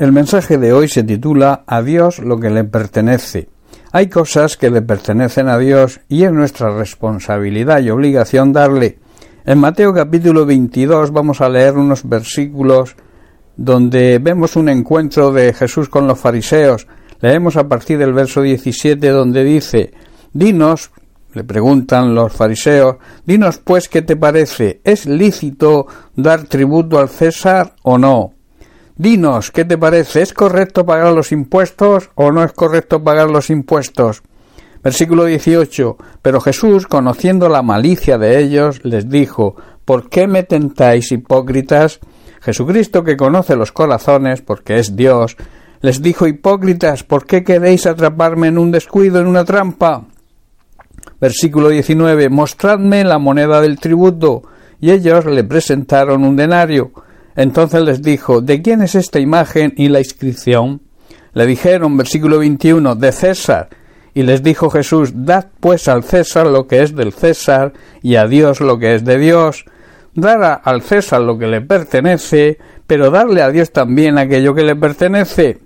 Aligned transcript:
El 0.00 0.12
mensaje 0.12 0.56
de 0.56 0.72
hoy 0.72 0.88
se 0.88 1.02
titula 1.02 1.62
A 1.66 1.82
Dios 1.82 2.20
lo 2.20 2.40
que 2.40 2.48
le 2.48 2.64
pertenece. 2.64 3.50
Hay 3.92 4.08
cosas 4.08 4.56
que 4.56 4.70
le 4.70 4.80
pertenecen 4.80 5.46
a 5.46 5.58
Dios 5.58 6.00
y 6.08 6.22
es 6.22 6.32
nuestra 6.32 6.74
responsabilidad 6.74 7.80
y 7.80 7.90
obligación 7.90 8.50
darle. 8.54 8.98
En 9.44 9.58
Mateo 9.58 9.92
capítulo 9.92 10.46
22 10.46 11.12
vamos 11.12 11.42
a 11.42 11.50
leer 11.50 11.76
unos 11.76 12.08
versículos 12.08 12.96
donde 13.58 14.18
vemos 14.18 14.56
un 14.56 14.70
encuentro 14.70 15.32
de 15.32 15.52
Jesús 15.52 15.90
con 15.90 16.06
los 16.06 16.18
fariseos. 16.18 16.86
Leemos 17.20 17.58
a 17.58 17.68
partir 17.68 17.98
del 17.98 18.14
verso 18.14 18.40
17 18.40 19.06
donde 19.06 19.44
dice 19.44 19.92
Dinos, 20.32 20.92
le 21.34 21.44
preguntan 21.44 22.14
los 22.14 22.32
fariseos, 22.32 22.96
dinos 23.26 23.58
pues 23.58 23.90
qué 23.90 24.00
te 24.00 24.16
parece, 24.16 24.80
¿es 24.82 25.04
lícito 25.04 25.86
dar 26.16 26.44
tributo 26.44 26.98
al 26.98 27.10
César 27.10 27.74
o 27.82 27.98
no? 27.98 28.39
Dinos, 29.00 29.50
¿qué 29.50 29.64
te 29.64 29.78
parece? 29.78 30.20
¿Es 30.20 30.34
correcto 30.34 30.84
pagar 30.84 31.14
los 31.14 31.32
impuestos 31.32 32.10
o 32.16 32.32
no 32.32 32.44
es 32.44 32.52
correcto 32.52 33.02
pagar 33.02 33.30
los 33.30 33.48
impuestos? 33.48 34.22
Versículo 34.84 35.24
18. 35.24 35.96
Pero 36.20 36.42
Jesús, 36.42 36.86
conociendo 36.86 37.48
la 37.48 37.62
malicia 37.62 38.18
de 38.18 38.38
ellos, 38.38 38.84
les 38.84 39.08
dijo, 39.08 39.56
¿por 39.86 40.10
qué 40.10 40.26
me 40.26 40.42
tentáis, 40.42 41.12
hipócritas? 41.12 41.98
Jesucristo, 42.42 43.02
que 43.02 43.16
conoce 43.16 43.56
los 43.56 43.72
corazones, 43.72 44.42
porque 44.42 44.78
es 44.78 44.94
Dios, 44.96 45.38
les 45.80 46.02
dijo, 46.02 46.26
hipócritas, 46.26 47.02
¿por 47.02 47.24
qué 47.24 47.42
queréis 47.42 47.86
atraparme 47.86 48.48
en 48.48 48.58
un 48.58 48.70
descuido, 48.70 49.18
en 49.18 49.28
una 49.28 49.46
trampa? 49.46 50.04
Versículo 51.18 51.70
19. 51.70 52.28
Mostradme 52.28 53.02
la 53.04 53.18
moneda 53.18 53.62
del 53.62 53.80
tributo. 53.80 54.42
Y 54.78 54.90
ellos 54.90 55.24
le 55.24 55.42
presentaron 55.42 56.22
un 56.22 56.36
denario. 56.36 56.92
Entonces 57.36 57.82
les 57.82 58.02
dijo, 58.02 58.40
¿de 58.40 58.62
quién 58.62 58.82
es 58.82 58.94
esta 58.94 59.20
imagen 59.20 59.72
y 59.76 59.88
la 59.88 60.00
inscripción? 60.00 60.82
Le 61.32 61.46
dijeron, 61.46 61.96
versículo 61.96 62.38
21, 62.38 62.96
de 62.96 63.12
César. 63.12 63.68
Y 64.14 64.22
les 64.22 64.42
dijo 64.42 64.70
Jesús, 64.70 65.12
Dad 65.14 65.46
pues 65.60 65.86
al 65.88 66.02
César 66.02 66.46
lo 66.46 66.66
que 66.66 66.82
es 66.82 66.94
del 66.94 67.12
César 67.12 67.72
y 68.02 68.16
a 68.16 68.26
Dios 68.26 68.60
lo 68.60 68.78
que 68.78 68.94
es 68.94 69.04
de 69.04 69.18
Dios. 69.18 69.64
Dar 70.14 70.60
al 70.64 70.82
César 70.82 71.20
lo 71.20 71.38
que 71.38 71.46
le 71.46 71.60
pertenece, 71.60 72.58
pero 72.86 73.10
darle 73.10 73.42
a 73.42 73.50
Dios 73.50 73.70
también 73.70 74.18
aquello 74.18 74.54
que 74.54 74.64
le 74.64 74.74
pertenece. 74.74 75.58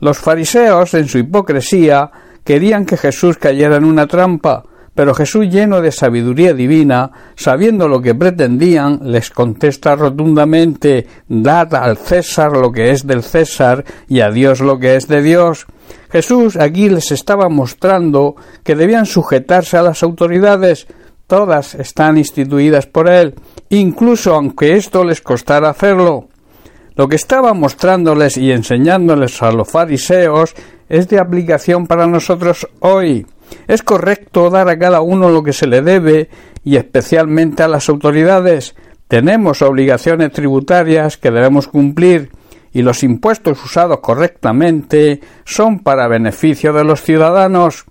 Los 0.00 0.18
fariseos, 0.18 0.94
en 0.94 1.06
su 1.06 1.18
hipocresía, 1.18 2.10
querían 2.44 2.86
que 2.86 2.96
Jesús 2.96 3.36
cayera 3.36 3.76
en 3.76 3.84
una 3.84 4.06
trampa, 4.06 4.64
pero 4.94 5.14
Jesús, 5.14 5.48
lleno 5.48 5.80
de 5.80 5.90
sabiduría 5.90 6.52
divina, 6.52 7.10
sabiendo 7.34 7.88
lo 7.88 8.02
que 8.02 8.14
pretendían, 8.14 9.00
les 9.04 9.30
contesta 9.30 9.96
rotundamente 9.96 11.06
Dad 11.28 11.74
al 11.74 11.96
César 11.96 12.52
lo 12.52 12.70
que 12.70 12.90
es 12.90 13.06
del 13.06 13.22
César 13.22 13.84
y 14.08 14.20
a 14.20 14.30
Dios 14.30 14.60
lo 14.60 14.78
que 14.78 14.96
es 14.96 15.08
de 15.08 15.22
Dios. 15.22 15.66
Jesús 16.10 16.56
aquí 16.56 16.90
les 16.90 17.10
estaba 17.10 17.48
mostrando 17.48 18.36
que 18.62 18.76
debían 18.76 19.06
sujetarse 19.06 19.78
a 19.78 19.82
las 19.82 20.02
autoridades, 20.02 20.86
todas 21.26 21.74
están 21.74 22.18
instituidas 22.18 22.86
por 22.86 23.08
Él, 23.08 23.34
incluso 23.70 24.34
aunque 24.34 24.76
esto 24.76 25.04
les 25.04 25.22
costara 25.22 25.70
hacerlo. 25.70 26.28
Lo 26.94 27.08
que 27.08 27.16
estaba 27.16 27.54
mostrándoles 27.54 28.36
y 28.36 28.52
enseñándoles 28.52 29.40
a 29.40 29.50
los 29.52 29.70
fariseos 29.70 30.54
es 30.90 31.08
de 31.08 31.18
aplicación 31.18 31.86
para 31.86 32.06
nosotros 32.06 32.68
hoy. 32.80 33.26
Es 33.66 33.82
correcto 33.82 34.50
dar 34.50 34.68
a 34.68 34.78
cada 34.78 35.00
uno 35.00 35.30
lo 35.30 35.42
que 35.42 35.52
se 35.52 35.66
le 35.66 35.82
debe 35.82 36.28
y 36.64 36.76
especialmente 36.76 37.62
a 37.62 37.68
las 37.68 37.88
autoridades. 37.88 38.74
Tenemos 39.08 39.62
obligaciones 39.62 40.32
tributarias 40.32 41.16
que 41.16 41.30
debemos 41.30 41.68
cumplir 41.68 42.30
y 42.72 42.82
los 42.82 43.02
impuestos 43.02 43.62
usados 43.64 44.00
correctamente 44.00 45.20
son 45.44 45.80
para 45.80 46.08
beneficio 46.08 46.72
de 46.72 46.84
los 46.84 47.02
ciudadanos. 47.02 47.84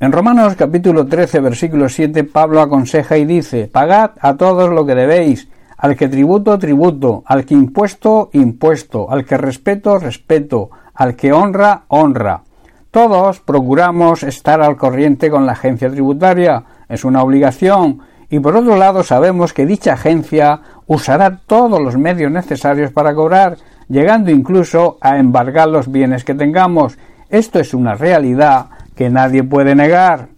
En 0.00 0.12
Romanos 0.12 0.54
capítulo 0.56 1.06
13 1.06 1.40
versículo 1.40 1.88
7 1.88 2.24
Pablo 2.24 2.60
aconseja 2.60 3.18
y 3.18 3.24
dice 3.24 3.68
Pagad 3.68 4.12
a 4.20 4.36
todos 4.36 4.70
lo 4.70 4.86
que 4.86 4.94
debéis, 4.94 5.48
al 5.76 5.96
que 5.96 6.08
tributo, 6.08 6.58
tributo, 6.58 7.22
al 7.26 7.44
que 7.44 7.54
impuesto, 7.54 8.30
impuesto, 8.32 9.10
al 9.10 9.24
que 9.24 9.36
respeto, 9.36 9.98
respeto, 9.98 10.70
al 10.94 11.14
que 11.16 11.32
honra, 11.32 11.84
honra. 11.88 12.42
Todos 12.90 13.40
procuramos 13.40 14.22
estar 14.22 14.62
al 14.62 14.76
corriente 14.76 15.30
con 15.30 15.44
la 15.44 15.52
agencia 15.52 15.90
tributaria, 15.90 16.64
es 16.88 17.04
una 17.04 17.22
obligación, 17.22 18.00
y 18.30 18.40
por 18.40 18.56
otro 18.56 18.76
lado 18.76 19.02
sabemos 19.02 19.52
que 19.52 19.66
dicha 19.66 19.92
agencia 19.92 20.60
usará 20.86 21.38
todos 21.46 21.80
los 21.80 21.98
medios 21.98 22.30
necesarios 22.30 22.90
para 22.90 23.14
cobrar, 23.14 23.58
llegando 23.88 24.30
incluso 24.30 24.96
a 25.00 25.18
embargar 25.18 25.68
los 25.68 25.90
bienes 25.90 26.24
que 26.24 26.34
tengamos. 26.34 26.98
Esto 27.28 27.58
es 27.58 27.74
una 27.74 27.94
realidad 27.94 28.66
que 28.94 29.10
nadie 29.10 29.42
puede 29.42 29.74
negar. 29.74 30.28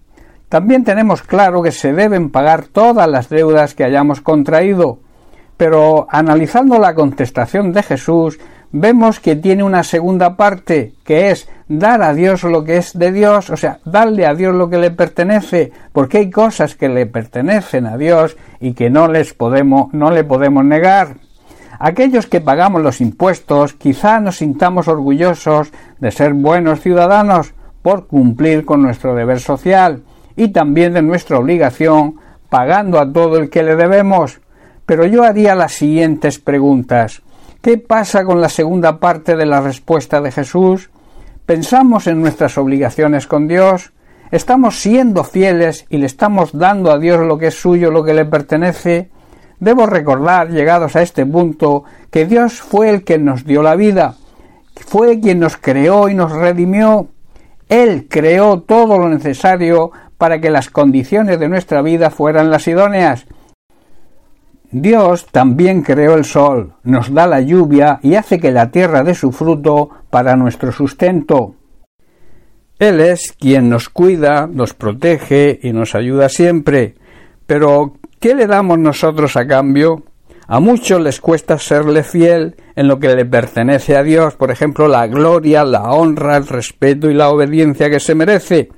También 0.48 0.82
tenemos 0.82 1.22
claro 1.22 1.62
que 1.62 1.70
se 1.70 1.92
deben 1.92 2.30
pagar 2.30 2.64
todas 2.64 3.08
las 3.08 3.28
deudas 3.28 3.74
que 3.74 3.84
hayamos 3.84 4.20
contraído, 4.20 4.98
pero 5.56 6.08
analizando 6.10 6.78
la 6.78 6.94
contestación 6.94 7.72
de 7.72 7.84
Jesús, 7.84 8.40
vemos 8.72 9.20
que 9.20 9.36
tiene 9.36 9.62
una 9.62 9.84
segunda 9.84 10.36
parte, 10.36 10.94
que 11.04 11.30
es 11.30 11.48
dar 11.70 12.02
a 12.02 12.14
Dios 12.14 12.42
lo 12.42 12.64
que 12.64 12.78
es 12.78 12.98
de 12.98 13.12
Dios, 13.12 13.48
o 13.48 13.56
sea, 13.56 13.78
darle 13.84 14.26
a 14.26 14.34
Dios 14.34 14.52
lo 14.54 14.68
que 14.68 14.78
le 14.78 14.90
pertenece, 14.90 15.70
porque 15.92 16.18
hay 16.18 16.28
cosas 16.28 16.74
que 16.74 16.88
le 16.88 17.06
pertenecen 17.06 17.86
a 17.86 17.96
Dios 17.96 18.36
y 18.58 18.72
que 18.72 18.90
no 18.90 19.06
les 19.06 19.34
podemos, 19.34 19.94
no 19.94 20.10
le 20.10 20.24
podemos 20.24 20.64
negar. 20.64 21.14
Aquellos 21.78 22.26
que 22.26 22.40
pagamos 22.40 22.82
los 22.82 23.00
impuestos 23.00 23.74
quizá 23.74 24.20
nos 24.20 24.38
sintamos 24.38 24.88
orgullosos 24.88 25.70
de 26.00 26.10
ser 26.10 26.34
buenos 26.34 26.80
ciudadanos 26.80 27.54
por 27.82 28.08
cumplir 28.08 28.64
con 28.64 28.82
nuestro 28.82 29.14
deber 29.14 29.38
social 29.38 30.02
y 30.34 30.48
también 30.48 30.92
de 30.92 31.02
nuestra 31.02 31.38
obligación 31.38 32.16
pagando 32.48 32.98
a 32.98 33.10
todo 33.10 33.36
el 33.36 33.48
que 33.48 33.62
le 33.62 33.76
debemos. 33.76 34.40
Pero 34.86 35.06
yo 35.06 35.22
haría 35.22 35.54
las 35.54 35.72
siguientes 35.72 36.40
preguntas. 36.40 37.22
¿Qué 37.62 37.78
pasa 37.78 38.24
con 38.24 38.40
la 38.40 38.48
segunda 38.48 38.98
parte 38.98 39.36
de 39.36 39.46
la 39.46 39.60
respuesta 39.60 40.20
de 40.20 40.32
Jesús? 40.32 40.90
¿Pensamos 41.50 42.06
en 42.06 42.20
nuestras 42.20 42.56
obligaciones 42.58 43.26
con 43.26 43.48
Dios? 43.48 43.90
¿Estamos 44.30 44.78
siendo 44.78 45.24
fieles 45.24 45.84
y 45.88 45.98
le 45.98 46.06
estamos 46.06 46.56
dando 46.56 46.92
a 46.92 46.98
Dios 47.00 47.26
lo 47.26 47.38
que 47.38 47.48
es 47.48 47.60
suyo, 47.60 47.90
lo 47.90 48.04
que 48.04 48.14
le 48.14 48.24
pertenece? 48.24 49.10
Debo 49.58 49.86
recordar, 49.86 50.50
llegados 50.50 50.94
a 50.94 51.02
este 51.02 51.26
punto, 51.26 51.82
que 52.12 52.24
Dios 52.24 52.60
fue 52.60 52.90
el 52.90 53.02
que 53.02 53.18
nos 53.18 53.44
dio 53.44 53.64
la 53.64 53.74
vida, 53.74 54.14
fue 54.76 55.18
quien 55.18 55.40
nos 55.40 55.56
creó 55.56 56.08
y 56.08 56.14
nos 56.14 56.30
redimió. 56.30 57.08
Él 57.68 58.06
creó 58.08 58.60
todo 58.60 58.96
lo 58.96 59.08
necesario 59.08 59.90
para 60.18 60.40
que 60.40 60.50
las 60.50 60.70
condiciones 60.70 61.40
de 61.40 61.48
nuestra 61.48 61.82
vida 61.82 62.10
fueran 62.10 62.52
las 62.52 62.68
idóneas, 62.68 63.26
Dios 64.72 65.26
también 65.32 65.82
creó 65.82 66.14
el 66.14 66.24
sol, 66.24 66.74
nos 66.84 67.12
da 67.12 67.26
la 67.26 67.40
lluvia 67.40 67.98
y 68.04 68.14
hace 68.14 68.38
que 68.38 68.52
la 68.52 68.70
tierra 68.70 69.02
dé 69.02 69.16
su 69.16 69.32
fruto 69.32 69.90
para 70.10 70.36
nuestro 70.36 70.72
sustento. 70.72 71.54
Él 72.78 73.00
es 73.00 73.34
quien 73.38 73.68
nos 73.68 73.88
cuida, 73.88 74.46
nos 74.46 74.74
protege 74.74 75.58
y 75.62 75.72
nos 75.72 75.94
ayuda 75.94 76.28
siempre. 76.28 76.94
Pero, 77.46 77.94
¿qué 78.18 78.34
le 78.34 78.46
damos 78.46 78.78
nosotros 78.78 79.36
a 79.36 79.46
cambio? 79.46 80.04
A 80.46 80.58
muchos 80.58 81.00
les 81.00 81.20
cuesta 81.20 81.58
serle 81.58 82.02
fiel 82.02 82.56
en 82.74 82.88
lo 82.88 82.98
que 82.98 83.14
le 83.14 83.24
pertenece 83.24 83.96
a 83.96 84.02
Dios, 84.02 84.34
por 84.34 84.50
ejemplo, 84.50 84.88
la 84.88 85.06
gloria, 85.06 85.64
la 85.64 85.92
honra, 85.92 86.36
el 86.36 86.46
respeto 86.46 87.08
y 87.08 87.14
la 87.14 87.28
obediencia 87.28 87.88
que 87.88 88.00
se 88.00 88.16
merece. 88.16 88.68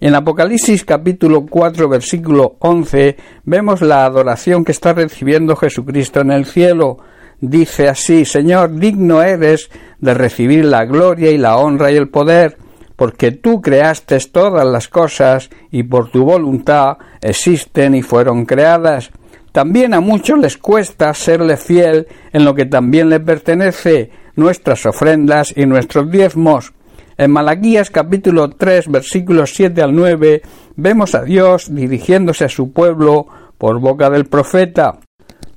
En 0.00 0.16
Apocalipsis 0.16 0.84
capítulo 0.84 1.46
4 1.46 1.88
versículo 1.88 2.56
11 2.58 3.16
vemos 3.44 3.82
la 3.82 4.04
adoración 4.04 4.64
que 4.64 4.72
está 4.72 4.94
recibiendo 4.94 5.54
Jesucristo 5.54 6.22
en 6.22 6.32
el 6.32 6.44
cielo. 6.44 6.96
Dice 7.42 7.88
así, 7.88 8.24
Señor, 8.24 8.76
digno 8.76 9.20
eres 9.20 9.68
de 9.98 10.14
recibir 10.14 10.64
la 10.64 10.84
gloria 10.84 11.32
y 11.32 11.38
la 11.38 11.56
honra 11.56 11.90
y 11.90 11.96
el 11.96 12.08
poder, 12.08 12.56
porque 12.94 13.32
tú 13.32 13.60
creaste 13.60 14.16
todas 14.30 14.64
las 14.64 14.86
cosas 14.86 15.50
y 15.72 15.82
por 15.82 16.08
tu 16.08 16.24
voluntad 16.24 16.98
existen 17.20 17.96
y 17.96 18.02
fueron 18.02 18.46
creadas. 18.46 19.10
También 19.50 19.92
a 19.92 19.98
muchos 19.98 20.38
les 20.38 20.56
cuesta 20.56 21.12
serle 21.14 21.56
fiel 21.56 22.06
en 22.32 22.44
lo 22.44 22.54
que 22.54 22.64
también 22.64 23.08
le 23.08 23.18
pertenece, 23.18 24.12
nuestras 24.36 24.86
ofrendas 24.86 25.52
y 25.56 25.66
nuestros 25.66 26.12
diezmos. 26.12 26.72
En 27.18 27.32
Malaquías 27.32 27.90
capítulo 27.90 28.50
3 28.50 28.86
versículos 28.86 29.52
7 29.52 29.82
al 29.82 29.96
9 29.96 30.42
vemos 30.76 31.16
a 31.16 31.24
Dios 31.24 31.74
dirigiéndose 31.74 32.44
a 32.44 32.48
su 32.48 32.70
pueblo 32.70 33.26
por 33.58 33.80
boca 33.80 34.10
del 34.10 34.26
profeta. 34.26 35.00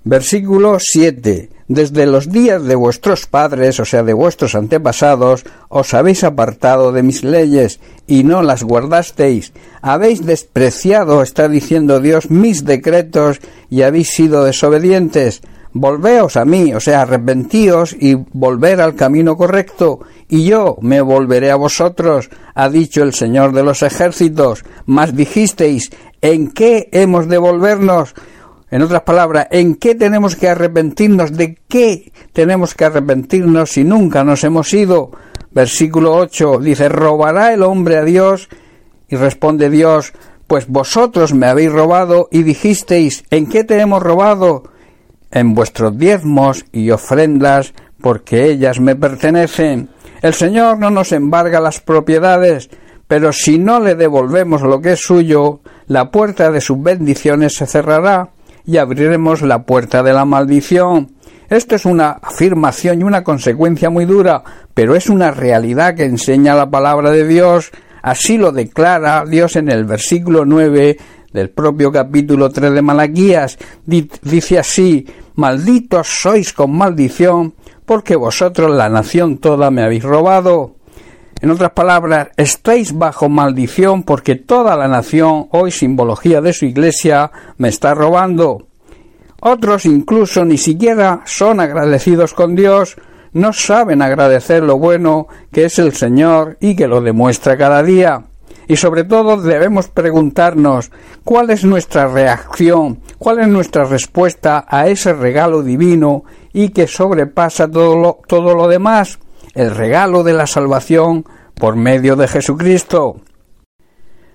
Versículo 0.04 0.77
7. 0.80 1.55
Desde 1.67 2.06
los 2.06 2.31
días 2.31 2.63
de 2.63 2.75
vuestros 2.75 3.25
padres, 3.25 3.79
o 3.79 3.85
sea, 3.85 4.03
de 4.03 4.13
vuestros 4.13 4.53
antepasados, 4.53 5.45
os 5.67 5.95
habéis 5.95 6.23
apartado 6.23 6.91
de 6.91 7.01
mis 7.01 7.23
leyes 7.23 7.79
y 8.06 8.23
no 8.23 8.44
las 8.44 8.62
guardasteis. 8.62 9.51
Habéis 9.81 10.23
despreciado, 10.23 11.23
está 11.23 11.50
diciendo 11.50 12.00
Dios, 12.00 12.29
mis 12.29 12.65
decretos 12.65 13.39
y 13.71 13.81
habéis 13.81 14.12
sido 14.12 14.44
desobedientes. 14.44 15.41
volveos 15.77 16.38
a 16.38 16.45
mí, 16.45 16.73
o 16.73 16.79
sea, 16.79 17.01
arrepentíos 17.01 17.94
y 18.00 18.13
volver 18.13 18.79
al 18.79 18.95
camino 18.95 19.35
correcto, 19.35 20.00
y 20.29 20.45
yo 20.45 20.77
me 20.79 21.01
volveré 21.01 21.51
a 21.51 21.57
vosotros, 21.57 22.29
ha 22.53 22.69
dicho 22.69 23.03
el 23.03 23.13
Señor 23.13 23.51
de 23.51 23.63
los 23.63 23.83
ejércitos. 23.83 24.63
Mas 24.85 25.13
dijisteis, 25.15 25.89
¿en 26.21 26.51
qué 26.51 26.88
hemos 26.94 27.27
de 27.27 27.38
volvernos? 27.39 28.13
En 28.71 28.81
otras 28.81 29.03
palabras, 29.03 29.47
¿en 29.51 29.75
qué 29.75 29.94
tenemos 29.94 30.35
que 30.35 30.50
arrepentirnos? 30.50 31.33
¿De 31.33 31.57
qué 31.67 32.12
tenemos 32.33 32.73
que 32.73 32.85
arrepentirnos 32.85 33.71
si 33.71 33.83
nunca 33.83 34.23
nos 34.23 34.44
hemos 34.44 34.73
ido? 34.73 35.12
Versículo 35.51 36.15
8 36.15 36.59
dice, 36.59 36.89
¿robará 36.89 37.53
el 37.53 37.62
hombre 37.62 37.97
a 37.97 38.03
Dios? 38.03 38.50
Y 39.07 39.15
responde 39.17 39.69
Dios, 39.69 40.13
pues 40.47 40.67
vosotros 40.67 41.33
me 41.33 41.45
habéis 41.45 41.71
robado 41.71 42.27
y 42.31 42.44
dijisteis, 42.44 43.23
¿en 43.29 43.47
qué 43.47 43.63
te 43.63 43.79
hemos 43.79 44.01
robado? 44.01 44.63
En 45.31 45.53
vuestros 45.53 45.97
diezmos 45.97 46.65
y 46.71 46.89
ofrendas, 46.89 47.73
porque 48.01 48.50
ellas 48.50 48.79
me 48.79 48.95
pertenecen. 48.95 49.89
El 50.21 50.33
Señor 50.33 50.79
no 50.79 50.89
nos 50.89 51.11
embarga 51.11 51.59
las 51.59 51.79
propiedades, 51.79 52.69
pero 53.07 53.31
si 53.31 53.59
no 53.59 53.79
le 53.79 53.94
devolvemos 53.94 54.63
lo 54.63 54.81
que 54.81 54.94
es 54.94 55.01
suyo, 55.01 55.61
la 55.88 56.09
puerta 56.09 56.51
de 56.51 56.61
sus 56.61 56.81
bendiciones 56.81 57.53
se 57.53 57.68
cerrará 57.68 58.31
y 58.65 58.77
abriremos 58.77 59.41
la 59.41 59.63
puerta 59.63 60.03
de 60.03 60.13
la 60.13 60.25
maldición. 60.25 61.12
Esto 61.50 61.75
es 61.75 61.85
una 61.85 62.12
afirmación 62.12 63.01
y 63.01 63.03
una 63.03 63.23
consecuencia 63.23 63.89
muy 63.89 64.06
dura, 64.06 64.44
pero 64.73 64.95
es 64.95 65.09
una 65.09 65.31
realidad 65.31 65.95
que 65.95 66.06
enseña 66.06 66.56
la 66.56 66.69
palabra 66.69 67.12
de 67.12 67.27
Dios. 67.27 67.71
Así 68.01 68.38
lo 68.38 68.51
declara 68.51 69.25
Dios 69.25 69.56
en 69.56 69.69
el 69.69 69.85
versículo 69.85 70.45
9 70.45 70.97
del 71.31 71.50
propio 71.50 71.91
capítulo 71.91 72.50
3 72.50 72.73
de 72.73 72.81
Malaquías. 72.81 73.57
Dice 73.85 74.57
así, 74.57 75.06
malditos 75.35 76.07
sois 76.07 76.53
con 76.53 76.75
maldición, 76.75 77.53
porque 77.85 78.15
vosotros 78.15 78.71
la 78.71 78.89
nación 78.89 79.38
toda 79.38 79.69
me 79.69 79.83
habéis 79.83 80.03
robado. 80.03 80.75
En 81.41 81.51
otras 81.51 81.71
palabras, 81.71 82.29
estáis 82.37 82.97
bajo 82.97 83.27
maldición 83.27 84.03
porque 84.03 84.35
toda 84.35 84.77
la 84.77 84.87
nación, 84.87 85.47
hoy 85.51 85.69
simbología 85.71 86.41
de 86.41 86.53
su 86.53 86.65
iglesia, 86.65 87.31
me 87.57 87.67
está 87.67 87.93
robando. 87.93 88.67
Otros 89.41 89.85
incluso 89.85 90.45
ni 90.45 90.57
siquiera 90.57 91.21
son 91.25 91.59
agradecidos 91.59 92.33
con 92.33 92.55
Dios, 92.55 92.95
no 93.33 93.51
saben 93.51 94.01
agradecer 94.01 94.63
lo 94.63 94.79
bueno 94.79 95.27
que 95.51 95.65
es 95.65 95.77
el 95.77 95.93
Señor 95.93 96.57
y 96.61 96.75
que 96.75 96.87
lo 96.87 97.01
demuestra 97.01 97.57
cada 97.57 97.83
día. 97.83 98.23
Y 98.67 98.77
sobre 98.77 99.03
todo 99.03 99.39
debemos 99.39 99.89
preguntarnos 99.89 100.89
cuál 101.23 101.49
es 101.49 101.65
nuestra 101.65 102.07
reacción, 102.07 103.01
cuál 103.19 103.39
es 103.39 103.47
nuestra 103.49 103.83
respuesta 103.83 104.65
a 104.67 104.87
ese 104.87 105.13
regalo 105.13 105.61
divino 105.61 106.23
y 106.53 106.69
que 106.69 106.87
sobrepasa 106.87 107.69
todo 107.69 107.97
lo, 107.97 108.19
todo 108.25 108.55
lo 108.55 108.67
demás 108.67 109.19
el 109.56 109.72
regalo 109.72 110.24
de 110.24 110.34
la 110.34 110.46
salvación 110.46 111.25
por 111.56 111.75
medio 111.75 112.16
de 112.16 112.28
Jesucristo. 112.28 113.22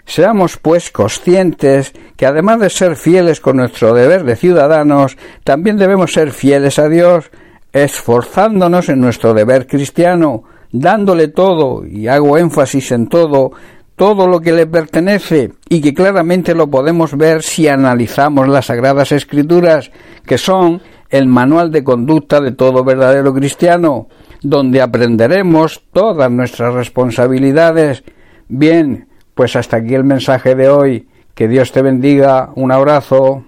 Seamos, 0.07 0.57
pues, 0.57 0.91
conscientes 0.91 1.93
que 2.17 2.27
además 2.27 2.59
de 2.59 2.71
ser 2.71 2.97
fieles 2.97 3.41
con 3.41 3.59
nuestro 3.59 3.95
deber 3.95 4.25
de 4.25 4.35
ciudadanos, 4.35 5.17
también 5.45 5.77
debemos 5.77 6.13
ser 6.13 6.33
fieles 6.33 6.79
a 6.79 6.89
Dios, 6.89 7.31
esforzándonos 7.73 8.89
en 8.89 9.01
nuestro 9.01 9.35
deber 9.35 9.69
cristiano, 9.69 10.43
dándole 10.73 11.29
todo, 11.29 11.87
y 11.87 12.09
hago 12.09 12.39
énfasis 12.39 12.91
en 12.91 13.09
todo, 13.09 13.53
todo 13.95 14.27
lo 14.27 14.41
que 14.41 14.53
le 14.53 14.67
pertenece, 14.67 15.53
y 15.69 15.81
que 15.81 15.95
claramente 15.95 16.55
lo 16.55 16.69
podemos 16.69 17.17
ver 17.17 17.43
si 17.43 17.69
analizamos 17.69 18.49
las 18.49 18.67
Sagradas 18.67 19.13
Escrituras, 19.13 19.93
que 20.27 20.39
son 20.39 20.83
el 21.11 21.27
manual 21.27 21.71
de 21.71 21.85
conducta 21.85 22.41
de 22.41 22.53
todo 22.53 22.83
verdadero 22.83 23.35
cristiano 23.35 24.09
donde 24.43 24.81
aprenderemos 24.81 25.83
todas 25.93 26.31
nuestras 26.31 26.75
responsabilidades. 26.75 28.05
Bien, 28.49 29.09
pues 29.35 29.57
hasta 29.57 29.79
aquí 29.79 29.95
el 29.95 30.05
mensaje 30.05 30.55
de 30.55 30.69
hoy. 30.69 31.09
Que 31.35 31.49
Dios 31.49 31.73
te 31.73 31.83
bendiga. 31.83 32.51
Un 32.55 32.73
abrazo. 32.73 33.45